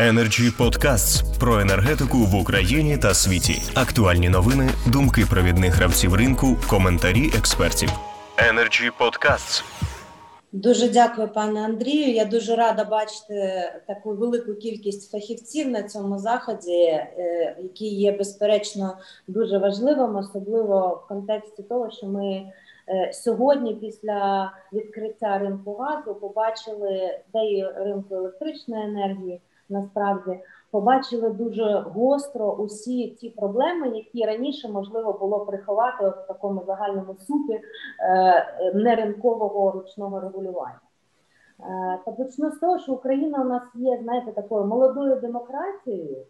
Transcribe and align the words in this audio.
Energy 0.00 0.50
Podcasts 0.58 1.38
про 1.40 1.60
енергетику 1.60 2.16
в 2.18 2.34
Україні 2.34 2.98
та 2.98 3.14
світі. 3.14 3.62
Актуальні 3.74 4.28
новини, 4.28 4.68
думки 4.92 5.24
провідних 5.30 5.74
гравців 5.74 6.14
ринку, 6.14 6.46
коментарі 6.70 7.26
експертів. 7.38 7.88
Energy 8.36 8.90
Podcasts. 9.00 9.64
Дуже 10.52 10.88
дякую, 10.88 11.28
пане 11.28 11.60
Андрію. 11.60 12.14
Я 12.14 12.24
дуже 12.24 12.56
рада 12.56 12.84
бачити 12.84 13.62
таку 13.86 14.10
велику 14.10 14.54
кількість 14.54 15.10
фахівців 15.10 15.70
на 15.70 15.82
цьому 15.82 16.18
заході, 16.18 16.82
е, 16.82 17.56
які 17.62 17.86
є 17.86 18.12
безперечно 18.12 18.96
дуже 19.28 19.58
важливим, 19.58 20.16
особливо 20.16 21.02
в 21.04 21.08
контексті 21.08 21.62
того, 21.62 21.90
що 21.90 22.06
ми 22.06 22.52
е, 22.88 23.12
сьогодні, 23.12 23.74
після 23.74 24.52
відкриття 24.72 25.38
ринку 25.38 25.74
газу, 25.74 26.14
побачили 26.14 27.18
де 27.32 27.44
і 27.44 27.64
ринку 27.76 28.14
електричної 28.14 28.84
енергії 28.84 29.40
насправді 29.70 30.40
побачили 30.70 31.30
дуже 31.30 31.84
гостро 31.94 32.52
усі 32.52 33.08
ті 33.08 33.30
проблеми, 33.30 33.88
які 33.88 34.24
раніше 34.24 34.68
можливо 34.68 35.12
було 35.12 35.40
приховати 35.40 36.08
в 36.08 36.26
такому 36.28 36.62
загальному 36.66 37.16
супі 37.18 37.52
е, 37.52 38.72
неринкового 38.74 39.70
ручного 39.70 40.20
регулювання. 40.20 40.80
Е, 41.60 41.98
та 42.04 42.12
почну 42.12 42.50
з 42.50 42.58
того, 42.58 42.78
що 42.78 42.92
Україна 42.92 43.42
у 43.42 43.44
нас 43.44 43.62
є, 43.74 43.98
знаєте, 44.02 44.32
такою 44.32 44.64
молодою 44.64 45.16
демократією 45.16 46.26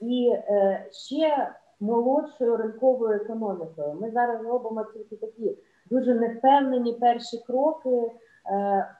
і 0.00 0.32
е, 0.34 0.86
ще 0.92 1.54
молодшою 1.80 2.56
ринковою 2.56 3.16
економікою. 3.16 3.94
Ми 4.00 4.10
зараз 4.10 4.42
робимо 4.42 4.84
тільки 4.94 5.16
такі 5.16 5.58
дуже 5.90 6.14
невпевнені 6.14 6.92
перші 6.92 7.38
кроки 7.46 8.12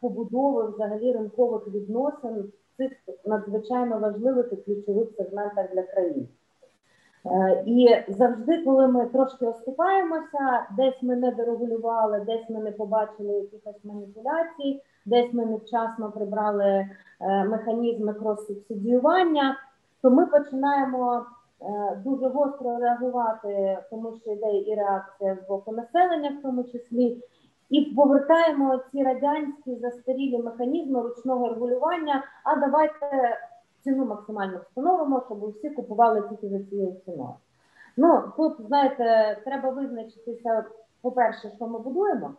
побудови 0.03 0.71
взагалі 0.71 1.13
ринкових 1.13 1.69
відносин 1.69 2.53
цих 2.77 2.93
надзвичайно 3.25 3.99
важливих 3.99 4.53
і 4.53 4.57
ключових 4.57 5.09
сегментах 5.17 5.75
для 5.75 5.83
країни. 5.83 6.27
Е, 7.31 7.63
і 7.67 8.05
завжди, 8.09 8.65
коли 8.65 8.89
ми 8.89 9.07
трошки 9.07 9.47
оступаємося, 9.47 10.67
десь 10.77 11.03
ми 11.03 11.17
не 11.17 11.31
дерегулювали, 11.31 12.21
десь 12.21 12.51
ми 12.51 12.61
не 12.61 12.73
побачили 12.73 13.35
якихось 13.35 13.85
маніпуляцій, 13.85 14.83
десь 15.07 15.33
ми 15.33 15.47
невчасно 15.47 16.13
прибрали 16.13 16.65
е, 17.21 17.45
механізми 17.45 18.13
крос-субсидіювання, 18.13 19.55
то 20.03 20.11
ми 20.11 20.27
починаємо 20.27 21.27
е, 21.61 21.97
дуже 22.05 22.29
гостро 22.29 22.79
реагувати, 22.79 23.79
тому 23.91 24.13
що 24.23 24.33
йде 24.33 24.59
і 24.59 24.75
реакція 24.75 25.39
з 25.45 25.49
боку 25.49 25.73
населення, 25.73 26.37
в 26.39 26.43
тому 26.43 26.65
числі, 26.65 27.23
і 27.71 27.81
повертаємо 27.81 28.81
ці 28.93 29.03
радянські 29.03 29.75
застарілі 29.75 30.39
механізми 30.39 31.03
ручного 31.03 31.49
регулювання. 31.49 32.25
А 32.45 32.57
давайте 32.57 33.37
ціну 33.85 34.05
максимально 34.05 34.59
встановимо, 34.59 35.23
щоб 35.27 35.51
всі 35.51 35.71
купували 35.71 36.23
тільки 36.29 36.49
за 36.49 36.65
цією 36.65 36.97
ціною. 37.05 37.35
Ну 37.97 38.23
тут 38.37 38.55
знаєте, 38.67 39.39
треба 39.45 39.71
визначитися, 39.71 40.65
по-перше, 41.03 41.53
що 41.57 41.67
ми 41.67 41.79
будуємо. 41.79 42.35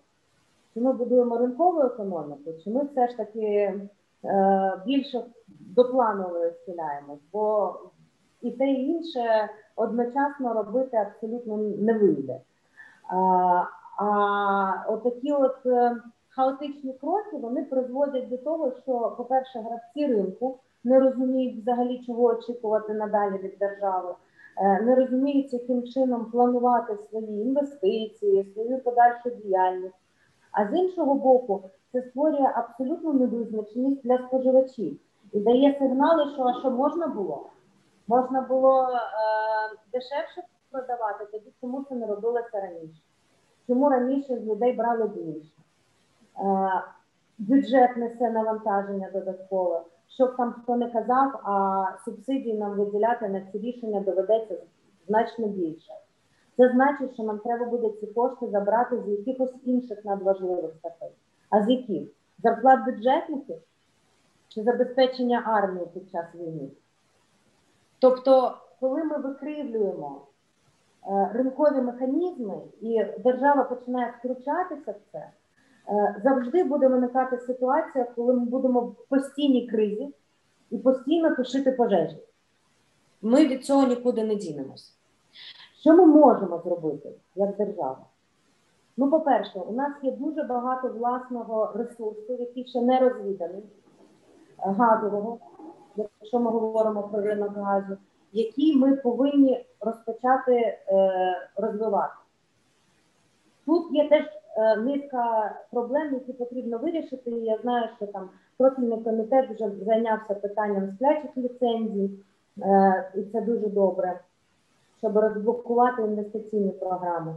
Чи 0.73 0.81
ми 0.81 0.93
будуємо 0.93 1.37
ринкову 1.37 1.81
економіку, 1.81 2.51
чи 2.63 2.69
ми 2.69 2.83
все 2.83 3.07
ж 3.07 3.17
таки 3.17 3.73
е, 4.25 4.81
більше 4.85 5.23
до 5.47 5.91
планової 5.91 6.51
схиляємось, 6.51 7.19
бо 7.33 7.73
і 8.41 8.51
те 8.51 8.67
і 8.67 8.87
інше 8.87 9.49
одночасно 9.75 10.53
робити 10.53 10.97
абсолютно 10.97 11.57
не 11.57 11.93
вийде. 11.93 12.39
А 13.97 14.83
отакі 14.87 15.31
от 15.31 15.65
е, 15.65 15.95
хаотичні 16.29 16.93
кроки 16.93 17.37
вони 17.37 17.63
призводять 17.63 18.29
до 18.29 18.37
того, 18.37 18.71
що, 18.83 19.15
по-перше, 19.17 19.59
гравці 19.59 20.13
ринку 20.13 20.59
не 20.83 20.99
розуміють 20.99 21.61
взагалі, 21.61 22.03
чого 22.05 22.23
очікувати 22.23 22.93
надалі 22.93 23.37
від 23.37 23.57
держави, 23.57 24.15
е, 24.57 24.81
не 24.81 24.95
розуміють, 24.95 25.53
яким 25.53 25.83
чином 25.83 26.25
планувати 26.25 26.97
свої 27.09 27.41
інвестиції, 27.41 28.51
свою 28.53 28.79
подальшу 28.79 29.29
діяльність. 29.29 29.95
А 30.51 30.67
з 30.67 30.73
іншого 30.73 31.13
боку, 31.13 31.63
це 31.91 32.01
створює 32.01 32.51
абсолютну 32.55 33.13
невизначеність 33.13 34.03
для 34.03 34.17
споживачів 34.17 34.99
і 35.31 35.39
дає 35.39 35.75
сигнали, 35.79 36.31
що 36.33 36.43
а 36.43 36.59
що 36.59 36.71
можна 36.71 37.07
було? 37.07 37.49
Можна 38.07 38.41
було 38.41 38.81
е, 38.81 38.97
дешевше 39.93 40.43
продавати, 40.71 41.25
тоді 41.31 41.53
чому 41.61 41.85
це 41.89 41.95
не 41.95 42.05
робилося 42.05 42.61
раніше. 42.61 43.01
Чому 43.67 43.89
раніше 43.89 44.37
з 44.37 44.45
людей 44.45 44.73
брали 44.73 45.07
більше? 45.07 45.51
Е, 46.39 46.83
бюджет 47.37 47.97
несе 47.97 48.31
навантаження 48.31 49.09
додаткове. 49.13 49.81
Щоб 50.07 50.37
там 50.37 50.51
хто 50.51 50.75
не 50.75 50.89
казав, 50.89 51.41
а 51.43 51.85
субсидії 52.05 52.57
нам 52.57 52.71
виділяти 52.71 53.29
на 53.29 53.41
ці 53.41 53.57
рішення 53.57 53.99
доведеться 53.99 54.57
значно 55.07 55.47
більше. 55.47 55.93
Це 56.57 56.69
значить, 56.69 57.13
що 57.13 57.23
нам 57.23 57.39
треба 57.39 57.65
буде 57.65 57.89
ці 57.99 58.07
кошти 58.07 58.47
забрати 58.47 59.01
з 59.01 59.07
якихось 59.07 59.53
інших 59.65 60.05
надважливих 60.05 60.71
статей. 60.79 61.11
А 61.49 61.63
з 61.63 61.69
яких? 61.69 62.09
Зарплат 62.43 62.85
бюджетників 62.85 63.57
чи 64.47 64.63
забезпечення 64.63 65.43
армії 65.45 65.87
під 65.93 66.11
час 66.11 66.25
війни? 66.35 66.69
Тобто, 67.99 68.57
коли 68.79 69.03
ми 69.03 69.17
викривлюємо 69.17 70.26
ринкові 71.33 71.81
механізми, 71.81 72.55
і 72.81 73.05
держава 73.23 73.63
починає 73.63 74.13
втручатися 74.19 74.91
в 74.91 75.11
це, 75.11 75.29
е, 75.89 76.21
завжди 76.23 76.63
буде 76.63 76.87
виникати 76.87 77.37
ситуація, 77.37 78.05
коли 78.15 78.33
ми 78.33 78.45
будемо 78.45 78.81
в 78.81 78.95
постійній 79.09 79.67
кризі 79.67 80.13
і 80.71 80.77
постійно 80.77 81.35
тушити 81.35 81.71
пожежі. 81.71 82.17
Ми 83.21 83.47
від 83.47 83.65
цього 83.65 83.87
нікуди 83.87 84.23
не 84.23 84.35
дінемось. 84.35 84.93
Що 85.79 85.93
ми 85.93 86.05
можемо 86.05 86.61
зробити 86.65 87.09
як 87.35 87.55
держава? 87.57 88.05
Ну, 88.97 89.09
по-перше, 89.09 89.59
у 89.59 89.73
нас 89.73 89.93
є 90.03 90.11
дуже 90.11 90.43
багато 90.43 90.89
власного 90.89 91.71
ресурсу, 91.75 92.33
який 92.39 92.65
ще 92.65 92.81
не 92.81 92.99
розвіданий, 92.99 93.63
газового, 94.57 95.39
якщо 95.95 96.39
ми 96.39 96.51
говоримо 96.51 97.03
про 97.03 97.21
ринок 97.21 97.53
газу 97.55 97.97
які 98.37 98.75
ми 98.75 98.95
повинні 98.95 99.65
розпочати 99.81 100.53
е, 100.53 100.79
розвивати. 101.55 102.13
Тут 103.65 103.91
є 103.91 104.09
теж 104.09 104.25
е, 104.57 104.75
низка 104.75 105.55
проблем, 105.71 106.13
які 106.13 106.33
потрібно 106.33 106.77
вирішити. 106.77 107.31
Я 107.31 107.57
знаю, 107.57 107.89
що 107.97 108.07
там 108.07 108.29
профільний 108.57 109.03
комітет 109.03 109.49
вже 109.49 109.71
зайнявся 109.85 110.35
питанням 110.35 110.91
сплячих 110.95 111.37
ліцензій, 111.37 112.09
е, 112.61 113.11
і 113.15 113.23
це 113.23 113.41
дуже 113.41 113.67
добре, 113.67 114.19
щоб 114.97 115.17
розблокувати 115.17 116.01
інвестиційні 116.01 116.71
програми. 116.71 117.35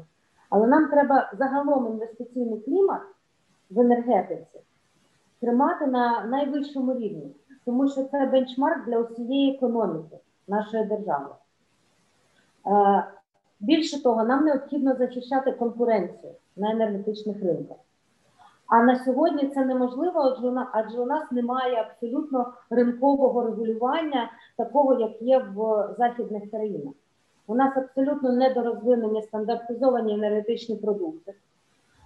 Але 0.50 0.66
нам 0.66 0.90
треба 0.90 1.32
загалом 1.38 1.86
інвестиційний 1.86 2.60
клімат 2.60 3.02
в 3.70 3.80
енергетиці 3.80 4.60
тримати 5.40 5.86
на 5.86 6.24
найвищому 6.24 6.94
рівні, 6.94 7.34
тому 7.64 7.88
що 7.88 8.04
це 8.04 8.26
бенчмарк 8.26 8.86
для 8.86 8.98
усієї 8.98 9.54
економіки 9.54 10.18
нашої 10.50 10.84
держави. 10.84 11.34
Е, 12.66 13.04
більше 13.60 14.02
того, 14.02 14.24
нам 14.24 14.44
необхідно 14.44 14.96
захищати 14.96 15.52
конкуренцію 15.52 16.32
на 16.56 16.70
енергетичних 16.70 17.42
ринках. 17.42 17.76
А 18.66 18.82
на 18.82 19.04
сьогодні 19.04 19.48
це 19.48 19.64
неможливо, 19.64 20.36
адже 20.72 21.00
у 21.00 21.06
нас 21.06 21.32
немає 21.32 21.76
абсолютно 21.80 22.52
ринкового 22.70 23.46
регулювання, 23.46 24.30
такого, 24.56 25.00
як 25.00 25.22
є 25.22 25.38
в 25.38 25.88
західних 25.98 26.50
країнах. 26.50 26.94
У 27.46 27.54
нас 27.54 27.76
абсолютно 27.76 28.32
недорозвинені 28.32 29.22
стандартизовані 29.22 30.14
енергетичні 30.14 30.76
продукти. 30.76 31.34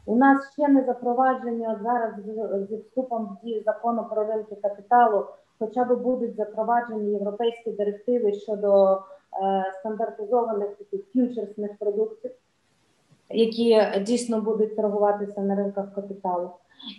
У 0.06 0.16
нас 0.16 0.52
ще 0.52 0.68
не 0.68 0.84
запроваджені 0.84 1.68
зараз 1.82 2.14
зі 2.68 2.76
вступом 2.76 3.24
в 3.24 3.44
дію 3.44 3.62
закону 3.62 4.06
про 4.10 4.24
ринки 4.24 4.56
капіталу 4.62 5.26
хоча 5.58 5.84
б 5.84 6.02
будуть 6.02 6.36
запроваджені 6.36 7.12
європейські 7.12 7.70
директиви 7.70 8.32
щодо 8.32 8.92
е, 8.92 8.98
стандартизованих 9.80 10.68
таких 10.68 11.00
фьючерсних 11.12 11.78
продуктів, 11.78 12.30
які 13.30 13.82
дійсно 14.00 14.40
будуть 14.40 14.76
торгуватися 14.76 15.40
на 15.40 15.56
ринках 15.56 15.94
капіталу. 15.94 16.50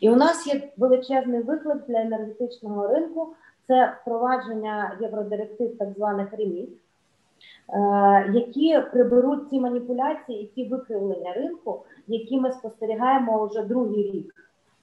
І 0.02 0.10
у 0.10 0.16
нас 0.16 0.48
є 0.48 0.72
величезний 0.78 1.42
виклик 1.42 1.86
для 1.88 2.02
енергетичного 2.02 2.88
ринку 2.88 3.34
це 3.68 3.98
впровадження 4.02 4.98
євродиректив, 5.02 5.78
так 5.78 5.90
званих 5.96 6.34
реміт, 6.34 6.70
е, 6.70 8.32
які 8.34 8.82
приберуть 8.92 9.50
ті 9.50 9.60
маніпуляції, 9.60 10.44
і 10.44 10.46
ті 10.46 10.70
викривлення 10.70 11.34
ринку, 11.34 11.84
які 12.08 12.40
ми 12.40 12.52
спостерігаємо 12.52 13.46
вже 13.46 13.64
другий 13.64 14.12
рік 14.12 14.36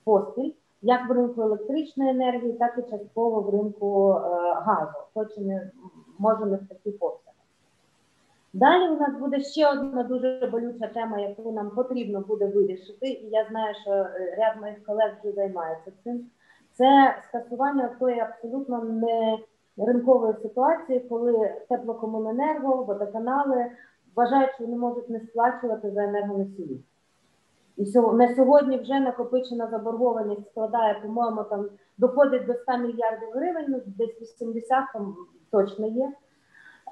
поспіль 0.04 0.52
як 0.82 1.08
в 1.08 1.12
ринку 1.12 1.42
електричної 1.42 2.10
енергії, 2.10 2.52
так 2.52 2.78
і 2.78 2.90
частково 2.90 3.40
в 3.40 3.50
ринку 3.50 4.12
е, 4.12 4.18
газу, 4.54 4.98
хоч 5.14 5.38
і 5.38 5.40
не 5.40 5.70
може 6.18 6.46
не 6.46 6.56
в 6.56 6.68
таких 6.68 6.94
обсягах. 7.00 7.34
Далі 8.52 8.88
у 8.88 9.00
нас 9.00 9.18
буде 9.20 9.40
ще 9.40 9.70
одна 9.70 10.02
дуже 10.02 10.48
болюча 10.52 10.86
тема, 10.86 11.18
яку 11.18 11.52
нам 11.52 11.70
потрібно 11.70 12.20
буде 12.20 12.46
вирішити, 12.46 13.08
і 13.08 13.28
я 13.30 13.46
знаю, 13.50 13.74
що 13.82 13.90
е, 13.90 14.36
ряд 14.38 14.60
моїх 14.60 14.84
колег 14.84 15.16
вже 15.22 15.32
займаються 15.32 15.92
цим. 16.04 16.26
Це 16.72 17.16
скасування 17.28 17.96
тої 18.00 18.20
абсолютно 18.20 18.84
не 18.84 19.38
ринкової 19.76 20.34
ситуації, 20.42 21.00
коли 21.00 21.54
теплокомуненерго, 21.68 22.84
водоканали 22.84 23.66
вважають, 24.16 24.54
що 24.54 24.64
вони 24.64 24.76
можуть 24.76 25.10
не 25.10 25.20
сплачувати 25.20 25.90
за 25.90 26.04
енергоносії. 26.04 26.84
І 27.76 27.98
на 27.98 28.34
сьогодні 28.34 28.78
вже 28.78 29.00
накопичена 29.00 29.66
заборгованість 29.66 30.50
складає, 30.50 30.94
по-моєму, 30.94 31.44
там 31.44 31.68
доходить 31.98 32.46
до 32.46 32.54
100 32.54 32.78
мільярдів 32.78 33.28
гривень, 33.34 33.64
ну, 33.68 33.80
десь 33.86 34.20
80 34.20 34.84
там 34.92 35.16
точно 35.50 35.86
є. 35.86 36.12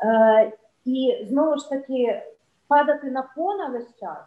Е, 0.04 0.52
і 0.84 1.26
знову 1.28 1.56
ж 1.56 1.70
таки 1.70 2.22
падати 2.68 3.10
на 3.10 3.22
фона 3.22 3.68
весь 3.68 3.96
час 3.96 4.18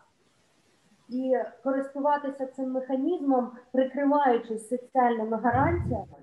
і 1.09 1.37
користуватися 1.63 2.45
цим 2.45 2.71
механізмом, 2.71 3.51
прикриваючись 3.71 4.69
соціальними 4.69 5.37
гарантіями, 5.37 6.17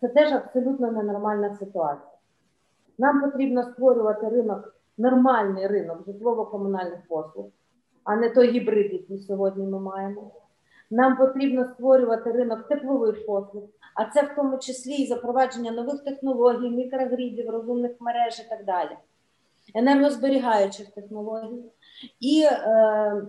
це 0.00 0.08
теж 0.08 0.32
абсолютно 0.32 0.92
ненормальна 0.92 1.54
ситуація. 1.54 2.12
Нам 2.98 3.20
потрібно 3.20 3.62
створювати 3.62 4.28
ринок, 4.28 4.74
нормальний 4.98 5.66
ринок 5.66 6.06
житлово-комунальних 6.06 7.08
послуг, 7.08 7.46
а 8.04 8.16
не 8.16 8.30
той 8.30 8.50
гібрид, 8.50 8.92
який 8.92 9.18
сьогодні 9.18 9.66
ми 9.66 9.80
маємо. 9.80 10.30
Нам 10.90 11.16
потрібно 11.16 11.64
створювати 11.64 12.32
ринок 12.32 12.68
теплових 12.68 13.26
послуг, 13.26 13.64
а 13.94 14.04
це 14.04 14.22
в 14.22 14.34
тому 14.36 14.58
числі 14.58 14.92
і 14.92 15.06
запровадження 15.06 15.70
нових 15.70 16.04
технологій, 16.04 16.70
мікрогрідів, 16.70 17.50
розумних 17.50 17.92
мереж 18.00 18.40
і 18.46 18.48
так 18.48 18.64
далі, 18.64 18.96
енергозберігаючих 19.74 20.90
технологій 20.90 21.64
і 22.20 22.42
е, 22.42 22.56
е, 22.56 23.22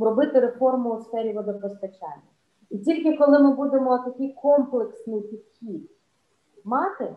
робити 0.00 0.40
реформу 0.40 0.94
у 0.94 1.00
сфері 1.00 1.32
водопостачання. 1.32 2.30
І 2.70 2.78
тільки 2.78 3.16
коли 3.16 3.38
ми 3.38 3.54
будемо 3.54 3.98
такий 3.98 4.32
комплексний 4.32 5.20
підхід 5.20 5.90
мати, 6.64 7.14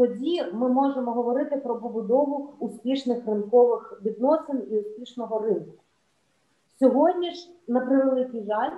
тоді 0.00 0.42
ми 0.52 0.68
можемо 0.68 1.12
говорити 1.12 1.56
про 1.56 1.76
побудову 1.76 2.50
успішних 2.58 3.26
ринкових 3.26 4.02
відносин 4.04 4.62
і 4.70 4.78
успішного 4.78 5.38
ринку. 5.38 5.72
Сьогодні 6.78 7.30
ж, 7.30 7.50
на 7.68 7.80
превеликий 7.80 8.44
жаль, 8.44 8.70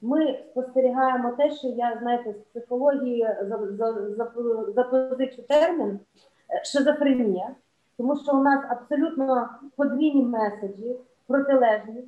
ми 0.00 0.38
спостерігаємо 0.50 1.30
те, 1.30 1.50
що 1.50 1.68
я 1.68 1.98
знаєте, 2.02 2.32
з 2.32 2.36
психології 2.36 3.28
за- 3.42 3.68
за- 3.76 4.14
за- 4.16 4.72
запозичу 4.74 5.42
термін 5.42 5.98
е, 6.50 6.64
шизофренія, 6.64 7.50
тому 7.96 8.16
що 8.16 8.32
у 8.32 8.42
нас 8.42 8.64
абсолютно 8.68 9.48
подвійні 9.76 10.22
меседжі, 10.24 10.96
протилежні. 11.26 12.04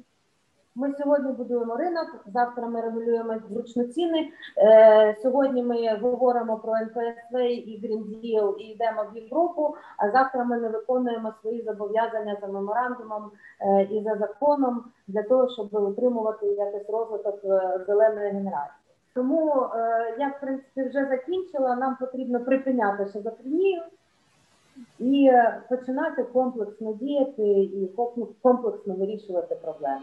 Ми 0.74 0.94
сьогодні 0.98 1.32
будуємо 1.32 1.76
ринок, 1.76 2.24
завтра 2.26 2.66
ми 2.66 2.80
регулюємо 2.80 3.34
зручно 3.48 3.84
ціни. 3.84 4.28
Е, 4.58 5.16
сьогодні 5.22 5.62
ми 5.62 5.96
говоримо 5.96 6.56
про 6.56 6.74
НПСВ 6.74 7.38
і 7.40 7.80
Deal 7.82 8.56
і 8.56 8.64
йдемо 8.64 9.04
в 9.12 9.16
Європу, 9.16 9.76
а 9.98 10.10
завтра 10.10 10.44
ми 10.44 10.56
не 10.56 10.68
виконуємо 10.68 11.32
свої 11.40 11.62
зобов'язання 11.62 12.36
за 12.40 12.46
меморандумом 12.46 13.30
е, 13.60 13.82
і 13.82 14.02
за 14.02 14.16
законом 14.16 14.84
для 15.08 15.22
того, 15.22 15.48
щоб 15.48 15.74
утримувати 15.74 16.46
якось 16.46 16.90
розвиток 16.90 17.40
е, 17.44 17.84
зеленої 17.86 18.30
генерації. 18.30 18.94
Тому 19.14 19.66
е, 19.74 20.16
я 20.18 20.28
в 20.28 20.40
принципі 20.40 20.82
вже 20.82 21.06
закінчила. 21.06 21.76
Нам 21.76 21.96
потрібно 22.00 22.40
припиняти 22.40 23.06
шизофренію 23.06 23.82
і 24.98 25.32
починати 25.68 26.22
комплексно 26.22 26.92
діяти 26.92 27.48
і 27.62 27.90
комплексно 28.42 28.94
вирішувати 28.94 29.54
проблеми. 29.54 30.02